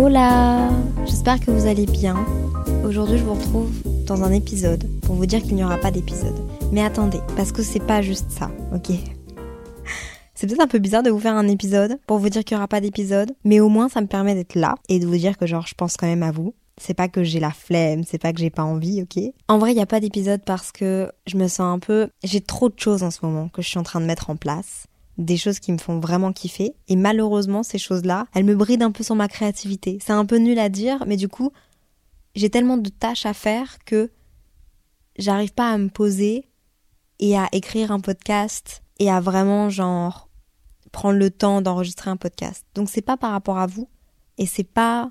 [0.00, 0.70] Hola
[1.06, 2.24] J'espère que vous allez bien.
[2.84, 3.72] Aujourd'hui, je vous retrouve
[4.06, 6.36] dans un épisode pour vous dire qu'il n'y aura pas d'épisode.
[6.70, 8.90] Mais attendez, parce que c'est pas juste ça, ok?
[10.34, 12.60] C'est peut-être un peu bizarre de vous faire un épisode pour vous dire qu'il n'y
[12.60, 15.36] aura pas d'épisode, mais au moins ça me permet d'être là et de vous dire
[15.36, 16.54] que genre je pense quand même à vous.
[16.80, 19.20] C'est pas que j'ai la flemme, c'est pas que j'ai pas envie, ok?
[19.48, 22.08] En vrai, il n'y a pas d'épisode parce que je me sens un peu...
[22.22, 24.36] J'ai trop de choses en ce moment que je suis en train de mettre en
[24.36, 24.86] place
[25.18, 26.74] des choses qui me font vraiment kiffer.
[26.86, 29.98] Et malheureusement, ces choses-là, elles me brident un peu sur ma créativité.
[30.00, 31.52] C'est un peu nul à dire, mais du coup,
[32.34, 34.10] j'ai tellement de tâches à faire que
[35.18, 36.46] j'arrive pas à me poser
[37.18, 40.28] et à écrire un podcast et à vraiment, genre,
[40.92, 42.64] prendre le temps d'enregistrer un podcast.
[42.74, 43.88] Donc c'est pas par rapport à vous
[44.38, 45.10] et c'est pas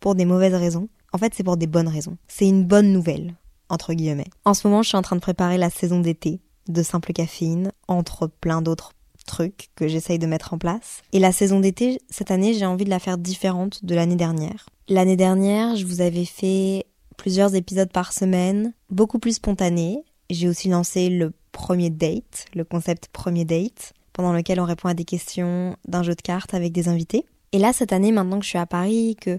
[0.00, 0.88] pour des mauvaises raisons.
[1.12, 2.18] En fait, c'est pour des bonnes raisons.
[2.28, 3.34] C'est une bonne nouvelle,
[3.70, 4.28] entre guillemets.
[4.44, 7.72] En ce moment, je suis en train de préparer la saison d'été de Simple Caféine,
[7.88, 8.92] entre plein d'autres
[9.26, 11.02] trucs que j'essaye de mettre en place.
[11.12, 14.66] Et la saison d'été, cette année, j'ai envie de la faire différente de l'année dernière.
[14.88, 20.04] L'année dernière, je vous avais fait plusieurs épisodes par semaine, beaucoup plus spontanés.
[20.30, 24.94] J'ai aussi lancé le premier date, le concept premier date, pendant lequel on répond à
[24.94, 27.24] des questions d'un jeu de cartes avec des invités.
[27.52, 29.38] Et là, cette année, maintenant que je suis à Paris, que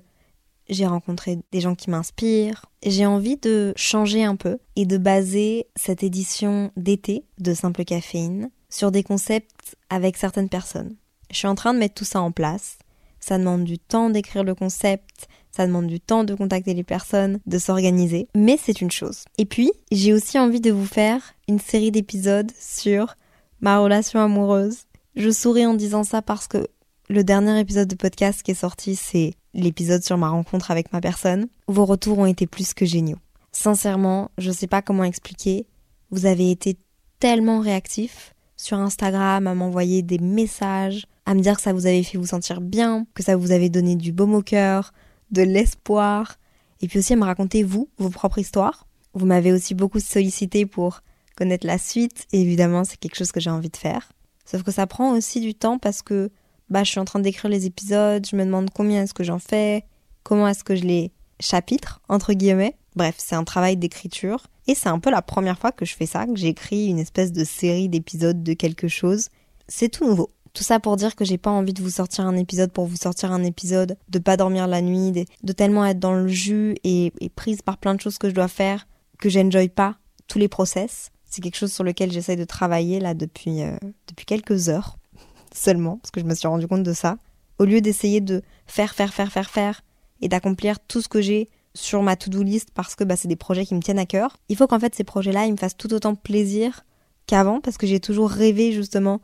[0.69, 5.67] j'ai rencontré des gens qui m'inspirent, j'ai envie de changer un peu et de baser
[5.75, 10.95] cette édition d'été de Simple Caféine sur des concepts avec certaines personnes.
[11.31, 12.77] Je suis en train de mettre tout ça en place.
[13.19, 17.39] Ça demande du temps d'écrire le concept, ça demande du temps de contacter les personnes,
[17.45, 19.23] de s'organiser, mais c'est une chose.
[19.37, 23.15] Et puis, j'ai aussi envie de vous faire une série d'épisodes sur
[23.59, 24.83] ma relation amoureuse.
[25.15, 26.67] Je souris en disant ça parce que
[27.09, 31.01] le dernier épisode de podcast qui est sorti, c'est l'épisode sur ma rencontre avec ma
[31.01, 31.47] personne.
[31.67, 33.17] Vos retours ont été plus que géniaux.
[33.51, 35.65] Sincèrement, je sais pas comment expliquer.
[36.11, 36.77] Vous avez été
[37.19, 42.03] tellement réactifs sur Instagram à m'envoyer des messages, à me dire que ça vous avait
[42.03, 44.93] fait vous sentir bien, que ça vous avait donné du baume au cœur,
[45.31, 46.35] de l'espoir,
[46.81, 48.87] et puis aussi à me raconter vous, vos propres histoires.
[49.13, 51.01] Vous m'avez aussi beaucoup sollicité pour
[51.35, 54.11] connaître la suite, et évidemment c'est quelque chose que j'ai envie de faire.
[54.45, 56.31] Sauf que ça prend aussi du temps parce que
[56.69, 59.39] bah je suis en train d'écrire les épisodes, je me demande combien est-ce que j'en
[59.39, 59.85] fais,
[60.23, 62.75] comment est-ce que je les chapitre entre guillemets.
[62.97, 66.07] Bref, c'est un travail d'écriture et c'est un peu la première fois que je fais
[66.07, 69.27] ça, que j'écris une espèce de série d'épisodes de quelque chose.
[69.67, 70.31] C'est tout nouveau.
[70.53, 72.95] Tout ça pour dire que j'ai pas envie de vous sortir un épisode pour vous
[72.95, 75.11] sortir un épisode, de pas dormir la nuit,
[75.43, 78.47] de, tellement être dans le jus et, prise par plein de choses que je dois
[78.47, 78.87] faire
[79.19, 79.97] que j'enjoy pas
[80.27, 81.11] tous les process.
[81.25, 84.97] C'est quelque chose sur lequel j'essaye de travailler là depuis, euh, depuis quelques heures
[85.53, 87.17] seulement, parce que je me suis rendu compte de ça.
[87.59, 89.81] Au lieu d'essayer de faire, faire, faire, faire, faire,
[90.21, 93.35] et d'accomplir tout ce que j'ai sur ma to-do list parce que bah, c'est des
[93.35, 94.37] projets qui me tiennent à cœur.
[94.49, 96.85] Il faut qu'en fait ces projets-là, ils me fassent tout autant plaisir
[97.27, 99.21] qu'avant parce que j'ai toujours rêvé justement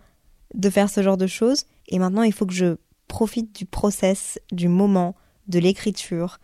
[0.53, 1.65] de faire ce genre de choses.
[1.87, 2.77] Et maintenant, il faut que je
[3.07, 5.15] profite du process, du moment,
[5.47, 6.39] de l'écriture,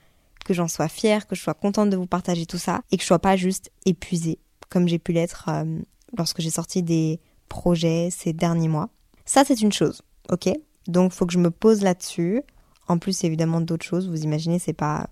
[0.45, 3.03] que j'en sois fière, que je sois contente de vous partager tout ça et que
[3.03, 4.39] je sois pas juste épuisée
[4.69, 5.79] comme j'ai pu l'être euh,
[6.17, 8.89] lorsque j'ai sorti des projets ces derniers mois.
[9.25, 10.49] Ça, c'est une chose, ok?
[10.87, 12.41] Donc, faut que je me pose là-dessus.
[12.87, 14.09] En plus, évidemment, d'autres choses.
[14.09, 15.09] Vous imaginez, c'est pas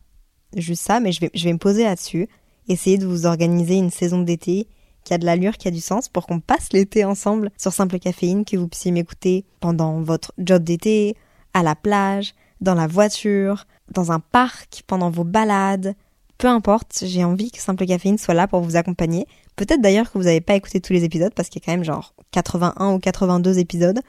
[0.55, 2.27] juste ça, mais je vais, je vais me poser là-dessus.
[2.67, 4.67] Essayer de vous organiser une saison d'été
[5.03, 7.97] qui a de l'allure, qui a du sens pour qu'on passe l'été ensemble sur Simple
[7.97, 11.15] Caféine, que vous puissiez m'écouter pendant votre job d'été,
[11.53, 15.95] à la plage, dans la voiture, dans un parc, pendant vos balades.
[16.37, 19.27] Peu importe, j'ai envie que Simple Caféine soit là pour vous accompagner.
[19.55, 21.71] Peut-être d'ailleurs que vous n'avez pas écouté tous les épisodes parce qu'il y a quand
[21.71, 24.01] même genre 81 ou 82 épisodes.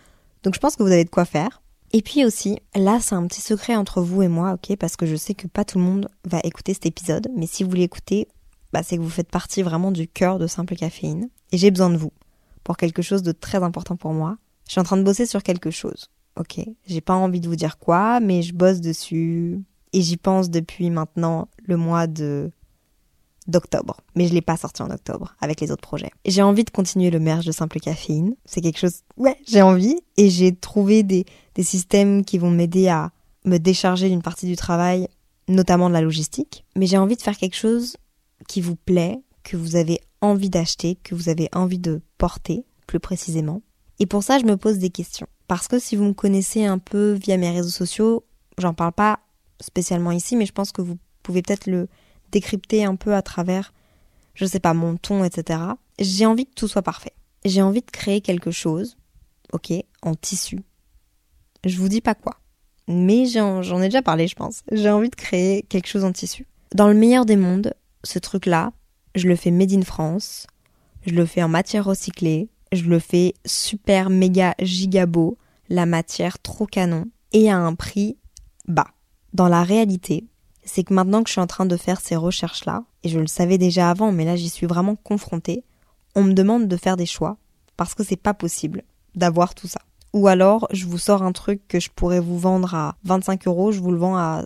[0.42, 1.62] Donc je pense que vous avez de quoi faire.
[1.92, 5.06] Et puis aussi, là c'est un petit secret entre vous et moi, ok, parce que
[5.06, 8.28] je sais que pas tout le monde va écouter cet épisode, mais si vous l'écoutez,
[8.72, 11.30] bah, c'est que vous faites partie vraiment du cœur de Simple Caféine.
[11.52, 12.12] Et j'ai besoin de vous
[12.64, 14.36] pour quelque chose de très important pour moi.
[14.66, 16.60] Je suis en train de bosser sur quelque chose, ok.
[16.86, 19.62] J'ai pas envie de vous dire quoi, mais je bosse dessus
[19.94, 22.50] et j'y pense depuis maintenant le mois de
[23.48, 26.10] d'octobre, mais je l'ai pas sorti en octobre avec les autres projets.
[26.24, 28.34] J'ai envie de continuer le merge de simple caféine.
[28.44, 31.24] C'est quelque chose, ouais, j'ai envie et j'ai trouvé des,
[31.54, 33.10] des systèmes qui vont m'aider à
[33.44, 35.08] me décharger d'une partie du travail,
[35.48, 36.64] notamment de la logistique.
[36.76, 37.96] Mais j'ai envie de faire quelque chose
[38.46, 43.00] qui vous plaît, que vous avez envie d'acheter, que vous avez envie de porter, plus
[43.00, 43.62] précisément.
[43.98, 45.26] Et pour ça, je me pose des questions.
[45.48, 48.24] Parce que si vous me connaissez un peu via mes réseaux sociaux,
[48.58, 49.20] j'en parle pas
[49.60, 51.88] spécialement ici, mais je pense que vous pouvez peut-être le
[52.30, 53.72] décrypter un peu à travers,
[54.34, 55.60] je sais pas, mon ton, etc.
[55.98, 57.12] J'ai envie que tout soit parfait.
[57.44, 58.96] J'ai envie de créer quelque chose,
[59.52, 59.72] ok,
[60.02, 60.60] en tissu.
[61.64, 62.36] Je vous dis pas quoi.
[62.88, 64.62] Mais j'en ai déjà parlé, je pense.
[64.72, 66.46] J'ai envie de créer quelque chose en tissu.
[66.74, 68.72] Dans le meilleur des mondes, ce truc-là,
[69.14, 70.46] je le fais made in France,
[71.06, 75.38] je le fais en matière recyclée, je le fais super méga giga beau,
[75.68, 78.16] la matière trop canon, et à un prix
[78.66, 78.88] bas.
[79.34, 80.24] Dans la réalité,
[80.68, 83.26] c'est que maintenant que je suis en train de faire ces recherches-là, et je le
[83.26, 85.64] savais déjà avant, mais là j'y suis vraiment confrontée,
[86.14, 87.36] on me demande de faire des choix,
[87.76, 88.82] parce que c'est pas possible
[89.14, 89.80] d'avoir tout ça.
[90.14, 93.72] Ou alors, je vous sors un truc que je pourrais vous vendre à 25 euros,
[93.72, 94.44] je vous le vends à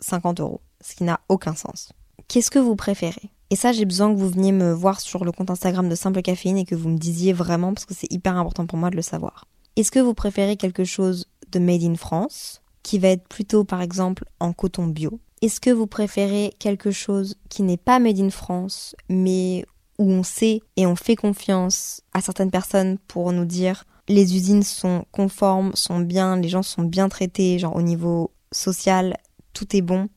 [0.00, 0.60] 50 euros.
[0.80, 1.92] Ce qui n'a aucun sens.
[2.28, 3.30] Qu'est-ce que vous préférez?
[3.50, 6.20] Et ça, j'ai besoin que vous veniez me voir sur le compte Instagram de Simple
[6.20, 8.96] Caféine et que vous me disiez vraiment, parce que c'est hyper important pour moi de
[8.96, 9.46] le savoir.
[9.76, 13.80] Est-ce que vous préférez quelque chose de made in France, qui va être plutôt par
[13.80, 15.20] exemple en coton bio?
[15.44, 19.66] Est-ce que vous préférez quelque chose qui n'est pas made in France, mais
[19.98, 24.62] où on sait et on fait confiance à certaines personnes pour nous dire les usines
[24.62, 29.18] sont conformes, sont bien, les gens sont bien traités, genre au niveau social,
[29.52, 30.08] tout est bon.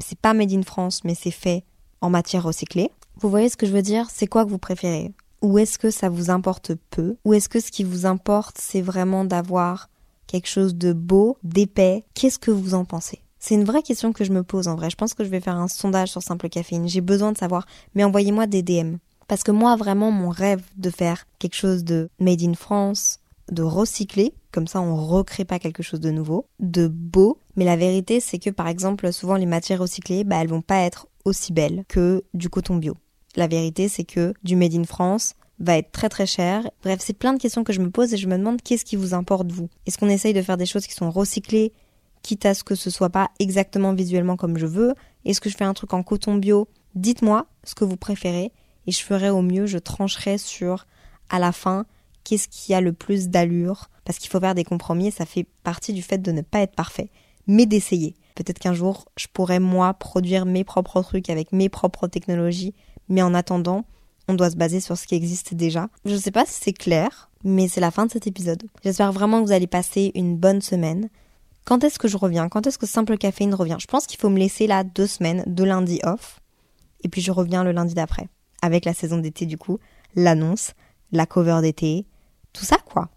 [0.00, 1.62] C'est pas made in France, mais c'est fait
[2.00, 2.90] en matière recyclée.
[3.20, 4.08] Vous voyez ce que je veux dire?
[4.10, 5.12] C'est quoi que vous préférez?
[5.42, 7.14] Ou est-ce que ça vous importe peu?
[7.24, 9.90] Ou est-ce que ce qui vous importe, c'est vraiment d'avoir
[10.26, 12.04] quelque chose de beau, d'épais?
[12.14, 13.20] Qu'est-ce que vous en pensez?
[13.46, 14.90] C'est une vraie question que je me pose en vrai.
[14.90, 16.88] Je pense que je vais faire un sondage sur Simple Caféine.
[16.88, 17.64] J'ai besoin de savoir.
[17.94, 18.96] Mais envoyez-moi des DM.
[19.28, 23.20] Parce que moi, vraiment, mon rêve de faire quelque chose de made in France,
[23.52, 27.76] de recycler, comme ça on recrée pas quelque chose de nouveau, de beau, mais la
[27.76, 31.52] vérité c'est que par exemple souvent les matières recyclées, bah elles vont pas être aussi
[31.52, 32.96] belles que du coton bio.
[33.36, 36.68] La vérité c'est que du made in France va être très très cher.
[36.82, 38.96] Bref, c'est plein de questions que je me pose et je me demande qu'est-ce qui
[38.96, 39.68] vous importe vous?
[39.86, 41.72] Est-ce qu'on essaye de faire des choses qui sont recyclées,
[42.26, 44.94] quitte à ce que ce soit pas exactement visuellement comme je veux
[45.24, 46.68] Est-ce que je fais un truc en coton bio?
[46.96, 48.52] Dites-moi ce que vous préférez
[48.88, 50.86] et je ferai au mieux, je trancherai sur
[51.30, 51.86] à la fin
[52.24, 55.46] qu'est-ce qui a le plus d'allure, parce qu'il faut faire des compromis et ça fait
[55.62, 57.10] partie du fait de ne pas être parfait,
[57.46, 58.16] mais d'essayer.
[58.34, 62.74] Peut-être qu'un jour, je pourrais moi produire mes propres trucs avec mes propres technologies,
[63.08, 63.84] mais en attendant,
[64.26, 65.88] on doit se baser sur ce qui existe déjà.
[66.04, 68.64] Je ne sais pas si c'est clair, mais c'est la fin de cet épisode.
[68.82, 71.08] J'espère vraiment que vous allez passer une bonne semaine.
[71.66, 72.48] Quand est-ce que je reviens?
[72.48, 73.78] Quand est-ce que Simple Caféine revient?
[73.80, 76.38] Je pense qu'il faut me laisser là deux semaines, deux lundis off,
[77.02, 78.28] et puis je reviens le lundi d'après,
[78.62, 79.80] avec la saison d'été du coup,
[80.14, 80.74] l'annonce,
[81.10, 82.06] la cover d'été,
[82.52, 83.08] tout ça, quoi.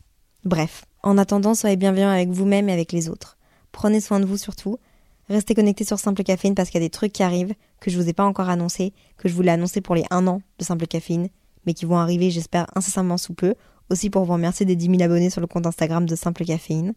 [0.45, 3.37] Bref, en attendant, soyez bienveillants avec vous-même et avec les autres.
[3.71, 4.79] Prenez soin de vous surtout.
[5.27, 7.97] Restez connectés sur Simple Caféine parce qu'il y a des trucs qui arrivent que je
[7.99, 10.87] vous ai pas encore annoncés, que je voulais annoncer pour les 1 an de Simple
[10.87, 11.29] Caféine,
[11.67, 13.53] mais qui vont arriver, j'espère, incessamment sous peu.
[13.91, 16.95] Aussi pour vous remercier des 10 000 abonnés sur le compte Instagram de Simple Caféine.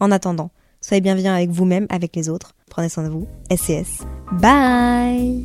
[0.00, 0.50] En attendant,
[0.84, 2.54] soyez bienveillants avec vous-même, avec les autres.
[2.70, 3.26] Prenez soin de vous.
[3.50, 4.04] SCS.
[4.40, 5.44] Bye!